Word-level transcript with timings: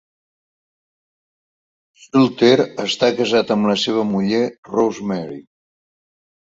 Schulter 2.05 2.57
està 2.87 3.13
casat 3.21 3.55
amb 3.59 3.71
la 3.73 3.79
seva 3.87 4.09
muller 4.17 4.45
Rosemary. 4.75 5.41